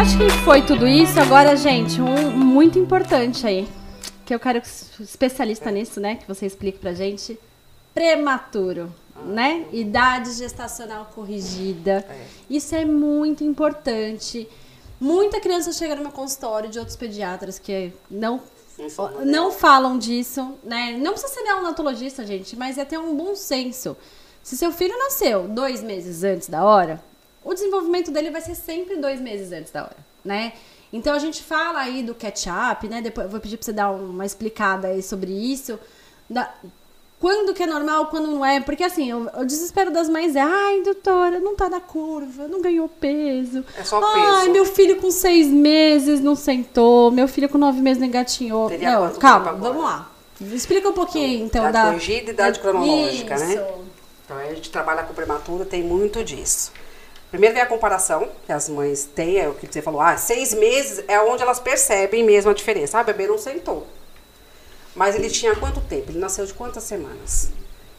Acho 0.00 0.16
que 0.16 0.30
foi 0.46 0.62
tudo 0.62 0.88
isso. 0.88 1.20
Agora, 1.20 1.54
gente, 1.54 2.00
um 2.00 2.30
muito 2.30 2.78
importante 2.78 3.46
aí. 3.46 3.68
Que 4.24 4.34
eu 4.34 4.40
quero 4.40 4.62
que 4.62 4.68
especialista 5.02 5.70
nisso, 5.70 6.00
né? 6.00 6.14
Que 6.14 6.26
você 6.26 6.46
explique 6.46 6.78
pra 6.78 6.94
gente. 6.94 7.38
Prematuro, 7.92 8.90
né? 9.26 9.66
Idade 9.70 10.32
gestacional 10.32 11.10
corrigida. 11.14 12.02
Isso 12.48 12.74
é 12.74 12.82
muito 12.82 13.44
importante. 13.44 14.48
Muita 14.98 15.38
criança 15.38 15.70
chega 15.70 15.94
no 15.94 16.00
meu 16.00 16.12
consultório 16.12 16.70
de 16.70 16.78
outros 16.78 16.96
pediatras 16.96 17.58
que 17.58 17.92
não 18.10 18.40
não 19.26 19.52
falam 19.52 19.98
disso, 19.98 20.54
né? 20.64 20.96
Não 20.98 21.12
precisa 21.12 21.34
ser 21.34 21.42
neonatologista, 21.42 22.24
gente, 22.24 22.56
mas 22.56 22.78
é 22.78 22.86
ter 22.86 22.96
um 22.98 23.14
bom 23.14 23.36
senso. 23.36 23.94
Se 24.42 24.56
seu 24.56 24.72
filho 24.72 24.96
nasceu 24.96 25.46
dois 25.46 25.82
meses 25.82 26.24
antes 26.24 26.48
da 26.48 26.64
hora, 26.64 27.04
o 27.44 27.54
desenvolvimento 27.54 28.10
dele 28.10 28.30
vai 28.30 28.40
ser 28.40 28.54
sempre 28.54 28.96
dois 28.96 29.20
meses 29.20 29.52
antes 29.52 29.72
da 29.72 29.82
hora, 29.82 29.96
né? 30.24 30.52
Então 30.92 31.14
a 31.14 31.18
gente 31.18 31.42
fala 31.42 31.80
aí 31.80 32.02
do 32.02 32.14
catch-up, 32.14 32.86
né? 32.88 33.00
Depois 33.00 33.26
eu 33.26 33.30
vou 33.30 33.40
pedir 33.40 33.56
pra 33.56 33.64
você 33.64 33.72
dar 33.72 33.90
uma 33.90 34.26
explicada 34.26 34.88
aí 34.88 35.02
sobre 35.02 35.30
isso. 35.32 35.78
Da, 36.28 36.52
quando 37.20 37.52
que 37.52 37.62
é 37.62 37.66
normal, 37.66 38.06
quando 38.06 38.26
não 38.26 38.44
é. 38.44 38.60
Porque 38.60 38.82
assim, 38.82 39.12
o, 39.12 39.30
o 39.38 39.44
desespero 39.44 39.92
das 39.92 40.08
mães 40.08 40.34
é, 40.34 40.40
ai, 40.40 40.80
doutora, 40.82 41.38
não 41.38 41.54
tá 41.54 41.68
na 41.68 41.80
curva, 41.80 42.48
não 42.48 42.62
ganhou 42.62 42.88
peso. 42.88 43.64
É 43.76 43.84
só 43.84 44.00
Ai, 44.02 44.40
peso. 44.40 44.52
meu 44.52 44.64
filho 44.64 44.96
com 44.96 45.10
seis 45.10 45.46
meses 45.46 46.20
não 46.20 46.34
sentou, 46.34 47.10
meu 47.10 47.28
filho 47.28 47.48
com 47.48 47.58
nove 47.58 47.80
meses 47.80 48.00
não 48.00 48.08
engatinhou. 48.08 48.68
Teria 48.68 48.98
não, 48.98 49.14
calma, 49.14 49.52
vamos 49.52 49.84
lá. 49.84 50.10
Explica 50.40 50.88
um 50.88 50.94
pouquinho, 50.94 51.44
então, 51.44 51.68
idade 51.68 51.84
da. 51.84 51.92
corrigida 51.92 52.30
e 52.30 52.34
idade 52.34 52.58
cronológica, 52.58 53.36
né? 53.36 53.54
Isso. 53.54 53.64
Então 54.24 54.38
aí 54.38 54.48
a 54.48 54.54
gente 54.54 54.70
trabalha 54.70 55.02
com 55.02 55.12
prematuro, 55.12 55.66
tem 55.66 55.82
muito 55.82 56.24
disso. 56.24 56.72
Primeiro 57.30 57.54
vem 57.54 57.62
a 57.62 57.66
comparação 57.66 58.28
que 58.44 58.52
as 58.52 58.68
mães 58.68 59.08
têm, 59.14 59.38
é 59.38 59.48
o 59.48 59.54
que 59.54 59.66
você 59.66 59.80
falou, 59.80 60.00
ah, 60.00 60.16
seis 60.16 60.52
meses 60.52 61.04
é 61.06 61.20
onde 61.20 61.42
elas 61.42 61.60
percebem 61.60 62.24
mesmo 62.24 62.50
a 62.50 62.54
diferença. 62.54 62.98
Ah, 62.98 63.02
o 63.02 63.04
bebê 63.04 63.26
não 63.28 63.38
sentou. 63.38 63.86
Mas 64.94 65.14
ele 65.14 65.30
tinha 65.30 65.54
quanto 65.54 65.80
tempo? 65.80 66.10
Ele 66.10 66.18
nasceu 66.18 66.44
de 66.44 66.52
quantas 66.52 66.82
semanas? 66.82 67.50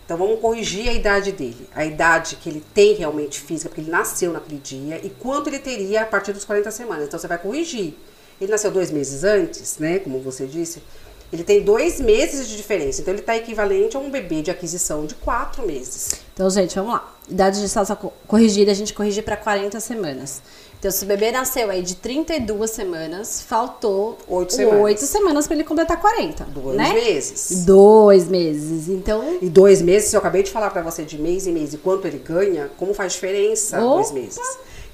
Então 0.06 0.18
vamos 0.18 0.42
corrigir 0.42 0.90
a 0.90 0.94
idade 0.94 1.32
dele. 1.32 1.70
A 1.74 1.86
idade 1.86 2.36
que 2.36 2.50
ele 2.50 2.62
tem 2.74 2.94
realmente 2.94 3.40
física, 3.40 3.70
porque 3.70 3.80
ele 3.80 3.90
nasceu 3.90 4.34
naquele 4.34 4.60
dia, 4.60 5.00
e 5.02 5.10
quanto 5.10 5.48
ele 5.48 5.60
teria 5.60 6.02
a 6.02 6.06
partir 6.06 6.34
dos 6.34 6.44
40 6.44 6.70
semanas. 6.70 7.06
Então 7.08 7.18
você 7.18 7.28
vai 7.28 7.38
corrigir. 7.38 7.94
Ele 8.40 8.52
nasceu 8.52 8.72
dois 8.72 8.92
meses 8.92 9.24
antes, 9.24 9.78
né? 9.78 10.00
Como 10.00 10.20
você 10.20 10.46
disse. 10.46 10.84
Ele 11.32 11.46
tem 11.46 11.64
dois 11.64 12.02
meses 12.02 12.50
de 12.50 12.58
diferença. 12.58 13.00
Então 13.00 13.14
ele 13.14 13.22
está 13.22 13.38
equivalente 13.38 13.96
a 13.96 14.00
um 14.02 14.12
bebê 14.12 14.42
de 14.42 14.52
aquisição 14.52 15.06
de 15.06 15.16
quatro 15.16 15.66
meses. 15.66 16.16
Então, 16.34 16.50
gente, 16.50 16.76
vamos 16.76 16.92
lá. 16.92 17.16
Idade 17.32 17.60
gestacional 17.62 18.02
co- 18.02 18.14
corrigida, 18.28 18.72
a 18.72 18.74
gente 18.76 18.94
corrige 18.94 19.22
para 19.22 19.38
40 19.38 19.80
semanas. 19.80 20.42
Então, 20.78 20.92
se 20.92 21.04
o 21.06 21.08
bebê 21.08 21.32
nasceu 21.32 21.70
aí 21.70 21.82
de 21.82 21.96
32 21.96 22.70
semanas, 22.72 23.42
faltou 23.42 24.18
Oito 24.28 24.54
semanas. 24.54 24.82
oito 24.82 25.02
semanas 25.06 25.46
para 25.48 25.56
ele 25.56 25.64
completar 25.64 26.00
40. 26.02 26.44
Dois 26.46 26.76
né? 26.76 26.92
meses. 26.94 27.64
Dois 27.66 28.28
meses. 28.28 28.90
Então, 28.90 29.38
E 29.42 29.48
dois 29.50 29.82
meses, 29.82 30.10
se 30.10 30.16
eu 30.16 30.20
acabei 30.20 30.44
de 30.44 30.52
falar 30.52 30.72
pra 30.72 30.82
você 30.82 31.04
de 31.04 31.18
mês 31.18 31.48
em 31.48 31.54
mês 31.54 31.74
e 31.74 31.78
quanto 31.78 32.06
ele 32.08 32.18
ganha, 32.18 32.70
como 32.78 32.94
faz 32.94 33.14
diferença 33.14 33.78
Opa! 33.82 33.94
dois 33.96 34.12
meses? 34.12 34.40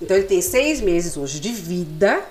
Então 0.01 0.15
ele 0.15 0.27
tem 0.27 0.41
seis 0.41 0.79
meses 0.81 1.17
hoje 1.17 1.39
de 1.39 1.49
vida, 1.49 2.21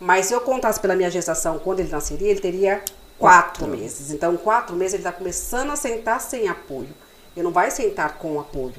mas 0.00 0.26
se 0.26 0.32
eu 0.32 0.40
contasse 0.40 0.78
pela 0.80 0.94
minha 0.96 1.10
gestação 1.10 1.58
quando 1.58 1.80
ele 1.80 1.90
nasceria, 1.90 2.30
ele 2.30 2.40
teria 2.40 2.80
quatro 3.18 3.66
meses. 3.66 4.10
Então, 4.12 4.36
quatro 4.36 4.74
meses 4.76 4.94
ele 4.94 5.02
tá 5.02 5.12
começando 5.12 5.70
a 5.70 5.76
sentar 5.76 6.20
sem 6.20 6.48
apoio. 6.48 6.88
Ele 7.36 7.44
não 7.44 7.52
vai 7.52 7.70
sentar 7.70 8.16
com 8.18 8.38
apoio. 8.40 8.74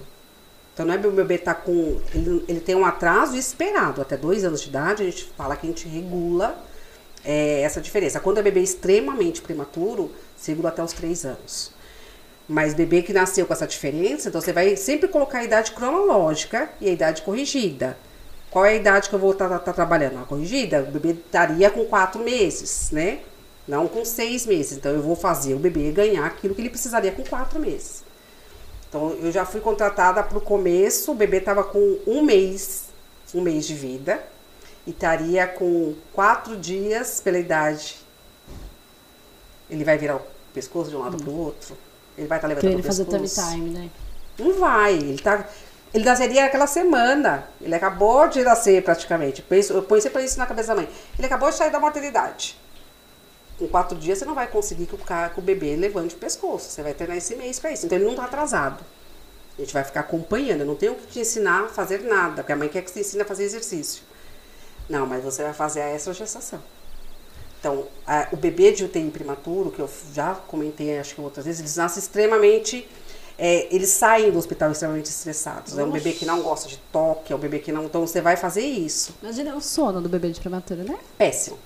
Então 0.80 0.88
não 0.88 0.94
é 0.94 0.98
meu 0.98 1.12
bebê 1.12 1.38
tá 1.38 1.54
com. 1.54 2.00
Ele, 2.16 2.46
ele 2.48 2.62
tem 2.62 2.74
um 2.74 2.86
atraso 2.86 3.36
esperado. 3.36 4.02
Até 4.02 4.16
dois 4.16 4.46
anos 4.46 4.62
de 4.62 4.70
idade, 4.70 5.04
a 5.04 5.06
gente 5.06 5.26
fala 5.36 5.58
que 5.58 5.68
a 5.68 5.70
gente 5.70 5.90
regula 5.90 6.58
é, 7.26 7.64
essa 7.64 7.82
diferença. 7.82 8.18
Quando 8.22 8.38
é 8.38 8.42
bebê 8.42 8.62
extremamente 8.62 9.42
prematuro, 9.42 10.10
segura 10.38 10.70
até 10.70 10.82
os 10.82 10.94
três 10.94 11.26
anos. 11.26 11.74
Mas 12.48 12.74
bebê 12.74 13.02
que 13.02 13.12
nasceu 13.12 13.46
com 13.46 13.52
essa 13.52 13.68
diferença, 13.68 14.30
então 14.30 14.40
você 14.40 14.54
vai 14.54 14.78
sempre 14.78 15.10
colocar 15.10 15.40
a 15.40 15.44
idade 15.44 15.74
cronológica 15.74 16.70
e 16.80 16.88
a 16.88 16.94
idade 16.94 17.24
corrigida. 17.24 17.98
Qual 18.50 18.66
é 18.66 18.70
a 18.70 18.76
idade 18.76 19.10
que 19.10 19.16
eu 19.16 19.20
vou 19.20 19.34
estar 19.34 19.60
trabalhando? 19.74 20.20
A 20.20 20.24
corrigida? 20.24 20.82
O 20.82 20.92
bebê 20.94 21.10
estaria 21.10 21.70
com 21.70 21.84
quatro 21.84 22.24
meses, 22.24 22.90
né? 22.94 23.20
Não 23.68 23.86
com 23.86 24.06
seis 24.06 24.46
meses. 24.46 24.78
Então 24.78 24.94
eu 24.94 25.02
vou 25.02 25.18
fazer 25.18 25.56
o 25.56 25.60
bebê 25.60 25.92
ganhar 25.92 26.26
aquilo 26.26 26.56
que 26.56 26.62
ele 26.62 26.70
precisaria 26.70 27.12
com 27.12 27.24
quatro 27.26 27.60
meses. 27.60 28.08
Então 28.90 29.12
eu 29.22 29.32
já 29.32 29.46
fui 29.46 29.62
contratada 29.62 30.22
para 30.24 30.38
o 30.38 30.42
começo, 30.42 31.12
o 31.12 31.16
bebê 31.16 31.38
estava 31.38 31.64
com 31.64 32.00
um 32.08 32.24
mês, 32.24 32.86
um 33.34 33.42
mês 33.42 33.66
de 33.66 33.76
vida, 33.76 34.22
e 34.86 34.90
estaria 34.90 35.48
com 35.48 35.94
quatro 36.12 36.58
dias 36.58 37.22
pela 37.22 37.38
idade. 37.38 37.98
Ele 39.70 39.84
vai 39.84 39.98
virar 39.98 40.16
o 40.16 40.22
pescoço 40.54 40.90
de 40.90 40.96
um 40.96 41.00
lado 41.00 41.18
para 41.18 41.30
o 41.30 41.38
outro. 41.38 41.78
Ele 42.18 42.28
vai 42.28 42.40
estar 42.40 42.48
pra 42.48 42.56
levantando 42.56 42.74
ele 42.74 42.82
o 42.82 42.86
fazer 42.86 43.06
tummy 43.06 43.22
pescoço. 43.22 43.52
time, 43.52 43.70
né? 43.70 43.90
Não 44.38 44.60
vai. 44.60 44.96
Ele 44.96 45.20
tá. 45.20 45.48
Ele 45.94 46.04
nasceria 46.04 46.46
aquela 46.46 46.68
semana. 46.68 47.48
Ele 47.62 47.76
acabou 47.76 48.28
de 48.28 48.44
nascer 48.44 48.84
praticamente. 48.84 49.46
Eu 49.70 49.84
ponho 49.84 50.02
sempre 50.02 50.24
isso 50.24 50.38
na 50.40 50.48
cabeça 50.48 50.70
da 50.70 50.76
mãe. 50.76 50.90
Ele 51.18 51.28
acabou 51.28 51.50
de 51.50 51.56
sair 51.56 51.72
da 51.72 51.80
mortalidade. 51.80 52.58
Com 53.60 53.68
quatro 53.68 53.98
dias 53.98 54.18
você 54.18 54.26
não 54.26 54.34
vai 54.34 54.48
conseguir 54.48 54.86
que 54.88 54.96
o, 54.96 54.98
ca- 54.98 55.30
que 55.30 55.40
o 55.40 55.44
bebê 55.44 55.76
levante 55.76 56.16
o 56.16 56.18
pescoço. 56.18 56.70
Você 56.72 56.82
vai 56.82 56.94
treinar 56.94 57.18
esse 57.18 57.36
mês 57.36 57.60
pra 57.60 57.72
isso. 57.72 57.86
Então 57.86 57.98
ele 57.98 58.06
não 58.08 58.16
tá 58.16 58.24
atrasado. 58.24 58.84
A 59.58 59.62
gente 59.62 59.74
vai 59.74 59.84
ficar 59.84 60.00
acompanhando. 60.00 60.62
Eu 60.62 60.66
não 60.66 60.76
tenho 60.76 60.96
que 60.96 61.06
te 61.08 61.20
ensinar 61.20 61.66
a 61.66 61.68
fazer 61.68 62.02
nada, 62.04 62.38
porque 62.42 62.54
a 62.54 62.56
mãe 62.56 62.70
quer 62.70 62.82
que 62.82 62.90
você 62.90 63.02
ensine 63.02 63.22
a 63.22 63.26
fazer 63.26 63.44
exercício. 63.44 64.02
Não, 64.88 65.06
mas 65.06 65.24
você 65.24 65.44
vai 65.44 65.54
fazer 65.54 65.82
a 65.82 65.90
extra 65.90 66.14
gestação. 66.14 66.60
Então, 67.60 67.86
a- 68.08 68.30
o 68.32 68.38
bebê 68.38 68.72
de 68.72 68.86
UTI 68.86 69.10
prematuro, 69.12 69.70
que 69.70 69.80
eu 69.82 69.90
já 70.14 70.34
comentei 70.48 70.98
acho 70.98 71.14
que 71.16 71.20
outras 71.22 71.46
vezes, 71.46 71.60
eles 71.60 71.76
nascem 71.76 72.00
extremamente. 72.02 72.88
é, 73.42 73.74
eles 73.74 73.88
saem 73.90 74.32
do 74.32 74.38
hospital 74.38 74.70
extremamente 74.72 75.06
estressados. 75.06 75.78
É 75.78 75.84
um 75.84 75.90
bebê 75.92 76.12
que 76.12 76.26
não 76.26 76.42
gosta 76.42 76.68
de 76.68 76.76
toque, 76.92 77.32
é 77.32 77.36
um 77.36 77.40
bebê 77.40 77.60
que 77.60 77.72
não. 77.72 77.86
Então 77.86 78.06
você 78.06 78.20
vai 78.20 78.36
fazer 78.36 78.62
isso. 78.66 79.14
Imagina 79.24 79.56
o 79.56 79.62
sono 79.62 80.02
do 80.02 80.10
bebê 80.10 80.30
de 80.30 80.42
prematuro, 80.42 80.84
né? 80.84 80.98
Péssimo. 81.18 81.58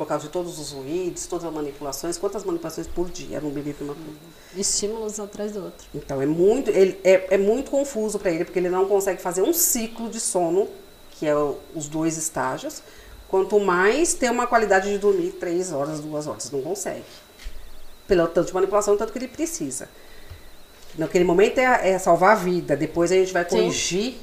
Por 0.00 0.06
causa 0.06 0.24
de 0.24 0.30
todos 0.30 0.58
os 0.58 0.72
ruídos, 0.72 1.26
todas 1.26 1.44
as 1.44 1.52
manipulações. 1.52 2.16
Quantas 2.16 2.42
manipulações 2.42 2.86
por 2.86 3.10
dia 3.10 3.38
num 3.38 3.50
bebê 3.50 3.74
prematuro? 3.74 4.16
Estímulos 4.56 5.18
um 5.18 5.24
atrás 5.24 5.52
do 5.52 5.62
outro. 5.62 5.86
Então 5.94 6.22
é 6.22 6.24
muito, 6.24 6.70
ele, 6.70 6.98
é, 7.04 7.34
é 7.34 7.36
muito 7.36 7.70
confuso 7.70 8.18
para 8.18 8.30
ele, 8.30 8.46
porque 8.46 8.58
ele 8.58 8.70
não 8.70 8.86
consegue 8.86 9.20
fazer 9.20 9.42
um 9.42 9.52
ciclo 9.52 10.08
de 10.08 10.18
sono, 10.18 10.68
que 11.10 11.26
é 11.26 11.36
o- 11.36 11.58
os 11.74 11.86
dois 11.86 12.16
estágios. 12.16 12.82
Quanto 13.28 13.60
mais 13.60 14.14
ter 14.14 14.30
uma 14.30 14.46
qualidade 14.46 14.88
de 14.90 14.96
dormir 14.96 15.32
três 15.32 15.70
horas, 15.70 16.00
duas 16.00 16.26
horas. 16.26 16.50
Não 16.50 16.62
consegue. 16.62 17.04
Pelo 18.08 18.26
tanto 18.26 18.46
de 18.46 18.54
manipulação, 18.54 18.96
tanto 18.96 19.12
que 19.12 19.18
ele 19.18 19.28
precisa. 19.28 19.86
Naquele 20.96 21.24
momento 21.24 21.58
é, 21.58 21.90
é 21.90 21.98
salvar 21.98 22.32
a 22.32 22.36
vida. 22.36 22.74
Depois 22.74 23.12
a 23.12 23.16
gente 23.16 23.34
vai 23.34 23.44
Sim. 23.44 23.50
corrigir 23.50 24.14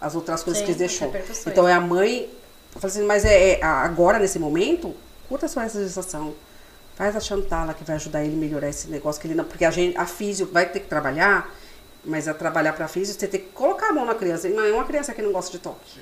as 0.00 0.16
outras 0.16 0.42
coisas 0.42 0.58
Sim, 0.58 0.64
que 0.66 0.72
ele 0.72 0.78
deixou. 0.80 1.12
Então 1.46 1.68
é 1.68 1.72
a 1.72 1.80
mãe. 1.80 2.28
Eu 2.74 2.80
assim, 2.82 3.02
mas 3.04 3.24
é, 3.24 3.60
é 3.60 3.62
agora, 3.62 4.18
nesse 4.18 4.36
momento, 4.40 4.92
curta 5.30 5.46
só 5.46 5.62
essa 5.62 5.80
gestação. 5.82 6.34
Faz 6.96 7.14
a 7.14 7.20
Chantala 7.20 7.72
que 7.72 7.84
vai 7.84 7.94
ajudar 7.94 8.24
ele 8.24 8.34
a 8.34 8.36
melhorar 8.36 8.68
esse 8.68 8.90
negócio 8.90 9.22
que 9.22 9.28
ele 9.28 9.36
não. 9.36 9.44
Porque 9.44 9.64
a 9.64 9.70
gente, 9.70 9.96
a 9.96 10.04
físio 10.04 10.50
vai 10.52 10.66
ter 10.66 10.80
que 10.80 10.88
trabalhar, 10.88 11.48
mas 12.04 12.26
a 12.26 12.34
trabalhar 12.34 12.72
para 12.72 12.88
físio, 12.88 13.14
você 13.14 13.28
tem 13.28 13.40
que 13.40 13.46
colocar 13.50 13.90
a 13.90 13.92
mão 13.92 14.04
na 14.04 14.14
criança. 14.16 14.48
E 14.48 14.52
não 14.52 14.64
é 14.64 14.72
uma 14.72 14.84
criança 14.84 15.14
que 15.14 15.22
não 15.22 15.32
gosta 15.32 15.52
de 15.52 15.60
toque. 15.60 16.00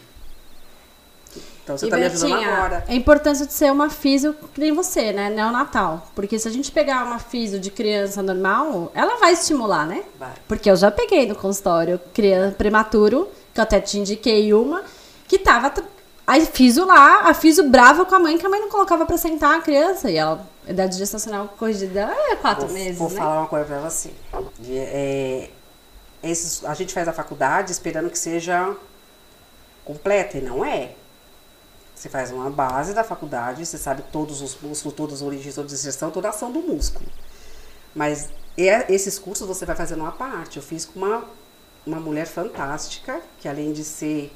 Então 1.62 1.76
você 1.76 1.86
E, 1.86 1.90
tá 1.90 1.98
me 1.98 2.04
ajudando 2.04 2.32
agora. 2.32 2.84
É 2.88 2.94
importante 2.94 3.46
de 3.46 3.52
ser 3.52 3.70
uma 3.70 3.90
físio 3.90 4.34
que 4.54 4.60
nem 4.60 4.72
você, 4.72 5.12
né? 5.12 5.28
Neonatal. 5.28 6.10
Porque 6.14 6.38
se 6.38 6.48
a 6.48 6.50
gente 6.50 6.72
pegar 6.72 7.04
uma 7.04 7.18
físio 7.18 7.60
de 7.60 7.70
criança 7.70 8.22
normal, 8.22 8.90
ela 8.94 9.18
vai 9.18 9.34
estimular, 9.34 9.86
né? 9.86 10.02
Vai. 10.18 10.32
Porque 10.48 10.70
eu 10.70 10.76
já 10.76 10.90
peguei 10.90 11.26
no 11.26 11.34
consultório 11.34 12.00
criança 12.14 12.56
prematuro, 12.56 13.28
que 13.52 13.60
eu 13.60 13.62
até 13.62 13.78
te 13.78 13.98
indiquei 13.98 14.54
uma, 14.54 14.82
que 15.28 15.38
tava. 15.38 15.70
Aí 16.28 16.44
físio 16.44 16.84
lá, 16.84 17.22
a 17.22 17.32
físio 17.32 17.70
brava 17.70 18.04
com 18.04 18.14
a 18.14 18.18
mãe, 18.18 18.36
que 18.36 18.44
a 18.44 18.50
mãe 18.50 18.60
não 18.60 18.68
colocava 18.68 19.06
pra 19.06 19.16
sentar 19.16 19.56
a 19.58 19.62
criança. 19.62 20.10
E 20.10 20.16
ela, 20.16 20.46
idade 20.68 20.94
gestacional 20.98 21.48
corrigida 21.58 22.00
é 22.02 22.36
quatro 22.36 22.66
Vou, 22.66 22.74
meses, 22.74 22.98
vou 22.98 23.08
né? 23.08 23.16
falar 23.16 23.38
uma 23.40 23.46
coisa 23.48 23.64
pra 23.64 23.80
você. 23.80 24.10
De- 24.58 24.76
é, 24.76 25.50
esses, 26.22 26.62
a 26.66 26.74
gente 26.74 26.92
faz 26.92 27.08
a 27.08 27.14
faculdade 27.14 27.72
esperando 27.72 28.10
que 28.10 28.18
seja 28.18 28.76
completa, 29.86 30.36
e 30.36 30.42
não 30.42 30.62
é. 30.62 30.92
Você 31.94 32.10
faz 32.10 32.30
uma 32.30 32.50
base 32.50 32.92
da 32.92 33.02
faculdade, 33.02 33.64
você 33.64 33.78
sabe 33.78 34.02
todos 34.12 34.42
os 34.42 34.54
músculos, 34.60 34.94
todas 34.94 35.14
as 35.14 35.22
origens, 35.22 35.54
toda 35.54 35.66
a 35.66 35.70
digestão, 35.70 36.10
toda 36.10 36.28
a 36.28 36.30
ação 36.30 36.52
do 36.52 36.60
músculo. 36.60 37.06
Mas 37.94 38.28
é- 38.54 38.84
esses 38.92 39.18
cursos 39.18 39.48
você 39.48 39.64
vai 39.64 39.74
fazendo 39.74 40.00
uma 40.02 40.12
parte. 40.12 40.58
Eu 40.58 40.62
fiz 40.62 40.84
com 40.84 40.98
uma, 41.00 41.24
uma 41.86 41.98
mulher 41.98 42.26
fantástica, 42.26 43.18
que 43.40 43.48
além 43.48 43.72
de 43.72 43.82
ser 43.82 44.30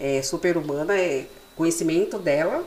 é, 0.00 0.22
super-humana, 0.22 0.96
é 0.96 1.26
conhecimento 1.54 2.18
dela. 2.18 2.64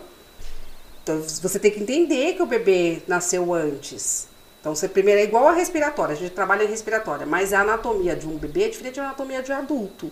Então 1.02 1.22
você 1.22 1.60
tem 1.60 1.72
que 1.72 1.82
entender 1.82 2.34
que 2.34 2.42
o 2.42 2.46
bebê 2.46 3.02
nasceu 3.08 3.54
antes. 3.54 4.28
Então 4.62 4.74
você 4.74 4.88
primeiro 4.88 5.20
é 5.20 5.24
igual 5.24 5.48
a 5.48 5.52
respiratória, 5.52 6.14
a 6.14 6.18
gente 6.18 6.32
trabalha 6.32 6.64
em 6.64 6.68
respiratória, 6.68 7.26
mas 7.26 7.52
a 7.52 7.62
anatomia 7.62 8.16
de 8.16 8.26
um 8.26 8.38
bebê 8.38 8.64
é 8.64 8.70
diferente 8.70 8.96
da 8.96 9.08
anatomia 9.08 9.44
de 9.44 9.52
um 9.52 9.56
adulto. 9.56 10.10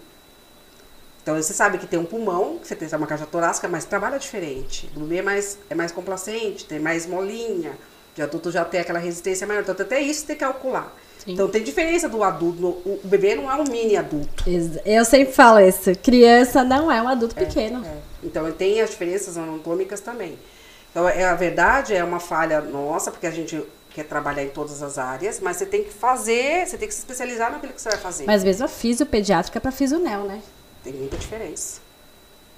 Então 1.24 1.42
você 1.42 1.54
sabe 1.54 1.78
que 1.78 1.86
tem 1.88 2.00
um 2.00 2.04
pulmão, 2.04 2.58
que 2.58 2.68
você 2.68 2.76
tem 2.76 2.90
uma 2.98 3.08
caixa 3.08 3.26
torácica, 3.26 3.68
mas 3.68 3.86
trabalha 3.86 4.18
diferente. 4.18 4.88
Do 4.88 5.02
bebê 5.02 5.18
é 5.18 5.22
mais, 5.22 5.58
é 5.70 5.76
mais 5.76 5.92
complacente, 5.92 6.66
tem 6.66 6.80
mais 6.80 7.06
molinha. 7.06 7.78
De 8.14 8.22
adulto 8.22 8.52
já 8.52 8.66
tem 8.66 8.82
aquela 8.82 9.00
resistência 9.00 9.48
maior. 9.48 9.62
Então 9.62 9.76
até 9.80 10.02
isso 10.02 10.26
tem 10.26 10.36
que 10.36 10.44
calcular. 10.44 10.94
Sim. 11.24 11.34
Então 11.34 11.48
tem 11.48 11.64
diferença 11.64 12.10
do 12.10 12.24
adulto. 12.24 12.68
O 12.68 13.00
bebê 13.04 13.36
não 13.36 13.52
é 13.52 13.56
um 13.56 13.64
mini 13.66 13.96
adulto. 13.96 14.44
Eu 14.84 15.06
sempre 15.06 15.34
falo 15.34 15.60
isso. 15.60 15.92
Criança 16.02 16.64
não 16.64 16.92
é 16.92 17.02
um 17.02 17.08
adulto 17.08 17.36
é, 17.38 17.46
pequeno. 17.46 17.86
É. 17.86 17.98
Então 18.24 18.52
tem 18.52 18.82
as 18.82 18.90
diferenças 18.90 19.38
anatômicas 19.38 20.00
também. 20.00 20.38
Então 20.90 21.08
é, 21.08 21.24
a 21.26 21.36
verdade 21.36 21.94
é 21.94 22.04
uma 22.04 22.20
falha 22.20 22.60
nossa, 22.60 23.12
porque 23.12 23.28
a 23.28 23.32
gente 23.32 23.64
quer 23.92 24.06
trabalhar 24.06 24.44
em 24.44 24.50
todas 24.50 24.82
as 24.82 24.98
áreas, 24.98 25.40
mas 25.40 25.58
você 25.58 25.66
tem 25.66 25.84
que 25.84 25.94
fazer, 25.94 26.66
você 26.66 26.78
tem 26.78 26.88
que 26.88 26.94
se 26.94 27.02
especializar 27.02 27.52
naquilo 27.52 27.74
que 27.74 27.82
você 27.82 27.90
vai 27.90 28.00
fazer. 28.00 28.26
Mas 28.26 28.44
mesmo 28.44 28.66
a 28.66 28.68
fisiopediátrica 28.68 29.60
é 29.60 29.62
para 29.62 29.72
fisionel, 29.72 30.24
né? 30.24 30.42
Tem 30.84 30.94
muita 30.94 31.18
diferença. 31.18 31.82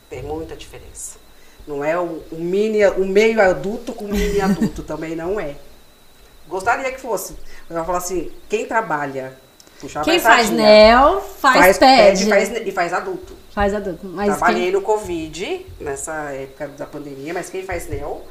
Tem 0.10 0.24
muita 0.24 0.56
diferença. 0.56 1.18
Não 1.68 1.83
é 1.83 2.00
um, 2.00 2.21
um 2.31 2.39
mini, 2.39 2.86
um 2.92 3.07
meio 3.07 3.42
adulto 3.42 3.94
com 3.94 4.06
um 4.06 4.10
mini 4.10 4.39
adulto, 4.39 4.83
também 4.83 5.15
não 5.15 5.39
é. 5.39 5.56
Gostaria 6.48 6.92
que 6.92 7.00
fosse. 7.00 7.34
Eu 7.69 7.75
vou 7.75 7.86
falar 7.86 7.98
assim, 8.00 8.31
quem 8.50 8.66
trabalha, 8.66 9.38
puxar 9.80 10.04
Quem 10.04 10.19
faz 10.19 10.50
NEL, 10.50 11.22
faz, 11.40 11.57
faz 11.57 11.78
pede. 11.78 12.28
Faz, 12.28 12.50
e 12.51 12.72
faz 12.72 12.94
adulto. 12.94 13.36
Faz 13.51 13.74
adulto. 13.74 14.06
Mas 14.06 14.28
Trabalhei 14.38 14.63
quem... 14.63 14.72
no 14.72 14.81
Covid, 14.81 15.66
nessa 15.80 16.31
época 16.31 16.68
da 16.69 16.86
pandemia, 16.86 17.34
mas 17.34 17.50
quem 17.50 17.63
faz 17.63 17.88
NEL 17.88 18.25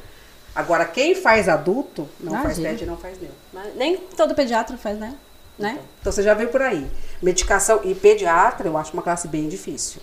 Agora, 0.55 0.85
quem 0.85 1.15
faz 1.15 1.49
adulto, 1.49 2.07
não 2.19 2.33
Imagina. 2.33 2.53
faz 2.53 2.57
ped 2.59 2.83
e 2.83 2.85
não 2.85 2.97
faz 2.97 3.17
NEL. 3.19 3.31
Nem 3.75 3.97
todo 3.97 4.35
pediatra 4.35 4.77
faz, 4.77 4.99
né? 4.99 5.15
né? 5.57 5.71
Então, 5.71 5.85
então, 6.01 6.11
você 6.11 6.21
já 6.21 6.33
viu 6.35 6.49
por 6.49 6.61
aí. 6.61 6.89
Medicação 7.21 7.81
e 7.83 7.95
pediatra, 7.95 8.67
eu 8.67 8.77
acho 8.77 8.93
uma 8.93 9.01
classe 9.01 9.27
bem 9.27 9.49
difícil. 9.49 9.99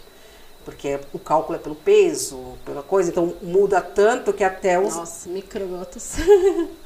Porque 0.65 0.99
o 1.13 1.19
cálculo 1.19 1.57
é 1.57 1.61
pelo 1.61 1.77
peso, 1.77 2.55
pela 2.65 2.83
coisa, 2.83 3.11
então 3.11 3.35
muda 3.41 3.81
tanto 3.81 4.33
que 4.33 4.43
até 4.43 4.79
os. 4.79 4.95
Nossa, 4.97 5.29
microgotas. 5.29 6.17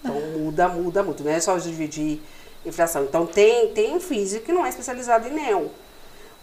então 0.00 0.14
muda, 0.38 0.68
muda 0.68 1.02
muito. 1.02 1.22
Não 1.22 1.30
é 1.30 1.40
só 1.40 1.56
dividir 1.58 2.20
inflação. 2.64 3.04
Então 3.04 3.26
tem, 3.26 3.68
tem 3.68 3.94
um 3.94 4.00
físico 4.00 4.46
que 4.46 4.52
não 4.52 4.64
é 4.64 4.68
especializado 4.68 5.28
em 5.28 5.32
NEL. 5.32 5.70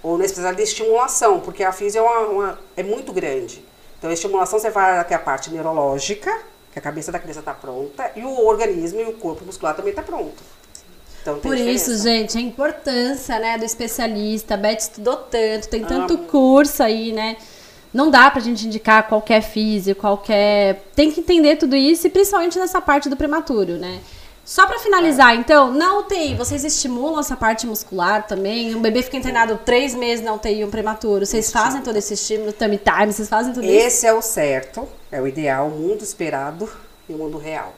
Ou 0.02 0.16
não 0.16 0.22
é 0.22 0.26
especializado 0.26 0.62
em 0.62 0.64
estimulação, 0.64 1.40
porque 1.40 1.64
a 1.64 1.72
física 1.72 2.00
é, 2.00 2.02
uma, 2.02 2.20
uma, 2.28 2.60
é 2.76 2.84
muito 2.84 3.12
grande. 3.12 3.64
Então 3.98 4.10
a 4.10 4.14
estimulação 4.14 4.60
você 4.60 4.70
vai 4.70 5.00
até 5.00 5.16
a 5.16 5.20
parte 5.20 5.50
neurológica, 5.50 6.32
que 6.72 6.80
a 6.80 6.82
cabeça 6.82 7.12
da 7.12 7.20
criança 7.20 7.40
está 7.40 7.54
pronta 7.54 8.12
e 8.16 8.24
o 8.24 8.46
organismo 8.46 9.00
e 9.02 9.06
o 9.06 9.14
corpo 9.14 9.44
muscular 9.44 9.76
também 9.76 9.90
está 9.90 10.04
pronto. 10.04 10.44
Então, 11.22 11.40
Por 11.40 11.56
diferença. 11.56 11.92
isso, 11.92 12.04
gente, 12.04 12.38
a 12.38 12.42
importância, 12.42 13.38
né, 13.38 13.58
do 13.58 13.66
especialista. 13.66 14.54
A 14.54 14.58
Beth 14.58 14.78
estudou 14.78 15.18
tanto, 15.18 15.68
tem 15.68 15.84
tanto 15.84 16.14
Amo. 16.14 16.24
curso 16.26 16.82
aí, 16.82 17.12
né? 17.12 17.36
Não 17.94 18.10
dá 18.12 18.30
pra 18.30 18.42
gente 18.42 18.66
indicar 18.66 19.08
qualquer 19.08 19.42
físico, 19.42 20.02
qualquer. 20.02 20.84
Tem 20.96 21.12
que 21.12 21.20
entender 21.20 21.56
tudo 21.56 21.76
isso, 21.76 22.08
e 22.08 22.10
principalmente 22.10 22.60
nessa 22.60 22.82
parte 22.82 23.10
do 23.10 23.16
prematuro, 23.16 23.74
né? 23.78 24.00
Só 24.48 24.66
para 24.66 24.80
finalizar, 24.80 25.34
é. 25.34 25.36
então, 25.36 25.74
na 25.74 25.98
UTI, 25.98 26.36
vocês 26.36 26.64
estimulam 26.64 27.20
essa 27.20 27.36
parte 27.36 27.68
muscular 27.68 28.26
também? 28.26 28.74
Um 28.74 28.82
bebê 28.82 29.04
fica 29.04 29.18
internado 29.18 29.60
três 29.66 29.94
meses 29.94 30.24
na 30.24 30.34
UTI, 30.34 30.64
um 30.64 30.70
prematuro. 30.70 31.26
Vocês 31.26 31.52
fazem 31.52 31.82
todo 31.82 31.98
esse 31.98 32.14
estímulo, 32.14 32.54
tummy 32.54 32.78
time, 32.78 33.12
vocês 33.12 33.28
fazem 33.28 33.52
tudo 33.54 33.66
esse 33.66 33.76
isso? 33.76 33.88
Esse 33.88 34.08
é 34.08 34.14
o 34.14 34.22
certo, 34.22 34.88
é 35.12 35.22
o 35.22 35.28
ideal, 35.28 35.68
o 35.68 35.72
mundo 35.72 36.02
esperado 36.02 36.70
e 37.10 37.14
o 37.14 37.18
mundo 37.18 37.38
real. 37.38 37.74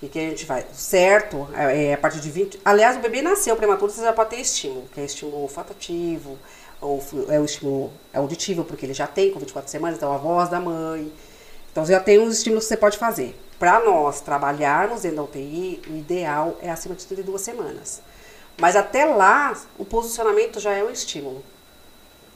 E 0.00 0.08
que 0.08 0.18
a 0.18 0.22
gente 0.22 0.46
vai. 0.46 0.64
Certo 0.72 1.48
é, 1.54 1.86
é 1.86 1.94
a 1.94 1.98
partir 1.98 2.20
de 2.20 2.30
20. 2.30 2.60
Aliás, 2.64 2.96
o 2.96 3.00
bebê 3.00 3.20
nasceu 3.20 3.56
prematuro, 3.56 3.90
você 3.90 4.02
já 4.02 4.12
pode 4.12 4.30
ter 4.30 4.40
estímulo, 4.40 4.88
que 4.92 5.00
é 5.00 5.04
estímulo 5.04 5.42
olfatativo, 5.42 6.38
ou 6.80 7.02
é 7.28 7.40
o 7.40 7.44
estímulo 7.44 7.92
auditivo, 8.14 8.64
porque 8.64 8.86
ele 8.86 8.94
já 8.94 9.06
tem 9.06 9.32
com 9.32 9.40
24 9.40 9.70
semanas, 9.70 9.96
então 9.96 10.12
a 10.12 10.16
voz 10.16 10.48
da 10.48 10.60
mãe. 10.60 11.12
Então 11.72 11.84
já 11.84 12.00
tem 12.00 12.18
uns 12.18 12.34
estímulos 12.38 12.64
que 12.64 12.68
você 12.68 12.76
pode 12.76 12.98
fazer. 12.98 13.38
Para 13.58 13.80
nós 13.80 14.20
trabalharmos 14.20 15.02
dentro 15.02 15.16
da 15.16 15.22
UTI, 15.24 15.82
o 15.88 15.96
ideal 15.96 16.56
é 16.62 16.70
acima 16.70 16.94
de 16.94 17.04
32 17.04 17.40
semanas. 17.40 18.00
Mas 18.56 18.76
até 18.76 19.04
lá, 19.04 19.56
o 19.76 19.84
posicionamento 19.84 20.60
já 20.60 20.72
é 20.72 20.82
um 20.82 20.90
estímulo. 20.90 21.42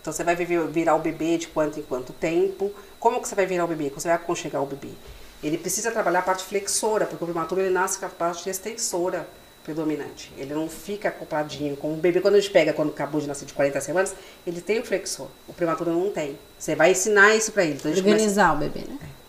Então 0.00 0.12
você 0.12 0.25
vai 0.25 0.35
virar 0.35 0.97
o 0.97 0.99
bebê 0.99 1.38
de 1.38 1.47
quanto 1.47 1.79
em 1.79 1.82
quanto 1.82 2.12
tempo. 2.12 2.73
Como 2.99 3.20
que 3.20 3.29
você 3.29 3.37
vai 3.37 3.47
virar 3.47 3.65
o 3.65 3.69
bebê? 3.69 3.88
Como 3.88 4.00
você 4.00 4.08
vai 4.08 4.17
aconchegar 4.17 4.61
o 4.61 4.67
bebê? 4.67 4.91
Ele 5.43 5.59
precisa 5.59 5.91
trabalhar 5.91 6.21
a 6.21 6.23
parte 6.23 6.44
flexora, 6.44 7.06
porque 7.06 7.23
o 7.23 7.27
prematuro 7.27 7.61
ele 7.61 7.71
nasce 7.71 7.99
com 7.99 8.06
a 8.06 8.09
parte 8.09 8.49
extensora 8.49 9.27
predominante. 9.65 10.33
Ele 10.37 10.55
não 10.55 10.69
fica 10.69 11.09
acopladinho. 11.09 11.77
Como 11.77 11.94
o 11.94 11.97
bebê, 11.97 12.21
quando 12.21 12.35
a 12.37 12.41
gente 12.41 12.53
pega, 12.53 12.73
quando 12.73 12.91
acabou 12.91 13.21
de 13.21 13.27
nascer 13.27 13.47
de 13.47 13.53
40 13.53 13.81
semanas, 13.81 14.15
ele 14.47 14.61
tem 14.61 14.81
o 14.81 14.85
flexor. 14.85 15.29
O 15.49 15.53
prematuro 15.53 15.93
não 15.93 16.11
tem. 16.11 16.39
Você 16.59 16.75
vai 16.75 16.93
ensinar 16.93 17.35
isso 17.35 17.53
para 17.53 17.65
ele. 17.65 17.75
Então, 17.75 17.91
Organizar 17.91 18.53
começa... 18.53 18.71
o 18.71 18.73
bebê, 18.73 18.89
né? 18.89 18.99
É. 19.03 19.23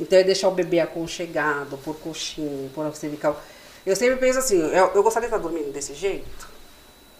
Então 0.00 0.18
é 0.18 0.24
deixar 0.24 0.48
o 0.48 0.52
bebê 0.52 0.80
aconchegado, 0.80 1.76
por 1.78 1.94
coxinha, 1.96 2.70
por 2.74 2.94
cervical. 2.96 3.40
Eu 3.84 3.94
sempre 3.94 4.16
penso 4.16 4.38
assim, 4.38 4.58
eu, 4.58 4.92
eu 4.94 5.02
gostaria 5.02 5.28
de 5.28 5.34
estar 5.34 5.46
dormindo 5.46 5.72
desse 5.72 5.94
jeito? 5.94 6.48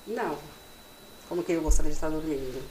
Não. 0.07 0.39
Como 1.29 1.43
que 1.43 1.53
eu 1.53 1.61
gostaria 1.61 1.91
de 1.91 1.97
estar 1.97 2.09
dormindo? 2.09 2.63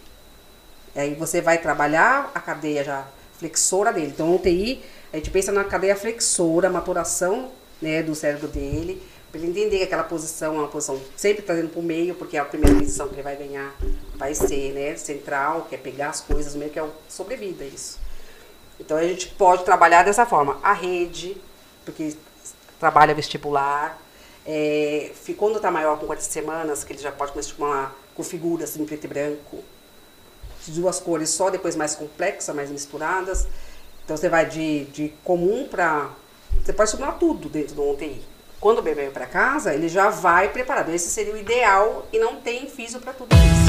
Aí 0.95 1.13
você 1.13 1.42
vai 1.42 1.60
trabalhar 1.60 2.31
a 2.33 2.39
cadeia 2.39 2.83
já 2.83 3.07
flexora 3.39 3.91
dele. 3.91 4.12
Então, 4.13 4.36
UTI, 4.36 4.83
a 5.12 5.18
gente 5.18 5.31
pensa 5.31 5.51
na 5.51 5.63
cadeia 5.63 5.95
flexora, 5.95 6.69
maturação 6.69 7.50
né, 7.81 8.03
do 8.03 8.13
cérebro 8.13 8.47
dele, 8.47 9.01
para 9.31 9.39
ele 9.39 9.50
entender 9.50 9.77
que 9.77 9.83
aquela 9.83 10.03
posição 10.03 10.56
é 10.56 10.59
uma 10.59 10.68
posição 10.68 11.00
sempre 11.15 11.41
trazendo 11.41 11.69
para 11.69 11.80
o 11.80 11.83
meio, 11.83 12.15
porque 12.15 12.36
é 12.36 12.39
a 12.39 12.45
primeira 12.45 12.75
posição 12.77 13.07
que 13.07 13.15
ele 13.15 13.24
vai 13.24 13.36
ganhar 13.36 13.75
vai 14.15 14.36
ser 14.36 14.74
né, 14.74 14.95
central, 14.97 15.65
que 15.69 15.75
é 15.75 15.77
pegar 15.77 16.09
as 16.09 16.19
coisas 16.19 16.53
meio 16.56 16.69
que 16.69 16.80
é 16.80 16.86
sobrevida 17.07 17.63
isso. 17.63 17.97
Então 18.80 18.97
a 18.97 19.03
gente 19.03 19.30
pode 19.30 19.63
trabalhar 19.63 20.03
dessa 20.03 20.25
forma. 20.25 20.59
A 20.62 20.74
rede, 20.74 21.38
porque 21.85 22.15
trabalha 22.80 23.13
vestibular. 23.13 24.01
É, 24.45 25.12
quando 25.38 25.57
está 25.57 25.69
maior 25.69 25.97
com 26.00 26.06
40 26.06 26.25
semanas, 26.25 26.83
que 26.83 26.94
ele 26.94 27.01
já 27.01 27.12
pode 27.12 27.31
começar 27.31 27.53
a 27.62 27.92
com 28.15 28.24
figuras 28.24 28.75
em 28.75 28.85
preto 28.85 29.06
e 29.06 29.07
branco. 29.07 29.63
Duas 30.67 31.00
cores 31.00 31.29
só, 31.29 31.50
depois 31.50 31.75
mais 31.75 31.95
complexas, 31.95 32.53
mais 32.56 32.69
misturadas. 32.69 33.47
Então 34.03 34.17
você 34.17 34.29
vai 34.29 34.45
de, 34.45 34.85
de 34.85 35.13
comum 35.23 35.67
para. 35.69 36.09
Você 36.63 36.73
pode 36.73 36.89
estimular 36.89 37.13
tudo 37.13 37.47
dentro 37.47 37.75
do 37.75 37.89
UTI. 37.91 38.21
Quando 38.59 38.79
o 38.79 38.81
bebê 38.81 39.03
vem 39.03 39.11
para 39.11 39.25
casa, 39.25 39.73
ele 39.73 39.88
já 39.88 40.09
vai 40.09 40.50
preparado. 40.50 40.89
Esse 40.89 41.09
seria 41.09 41.33
o 41.33 41.38
ideal 41.38 42.06
e 42.11 42.19
não 42.19 42.35
tem 42.41 42.67
físio 42.67 43.00
para 43.00 43.13
tudo 43.13 43.33
isso. 43.35 43.69